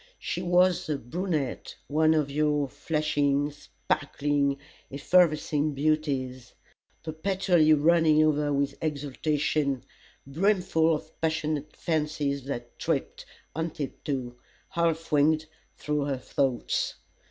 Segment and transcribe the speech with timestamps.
[0.17, 4.57] She was the brunette one of your flashing, sparkling,
[4.91, 6.55] effervescing beauties,
[7.03, 9.83] perpetually running over with exultation
[10.25, 14.37] brimful of passionate fancies that tripped, on tiptoe,
[14.69, 15.45] half winged,
[15.77, 16.95] through her thoughts.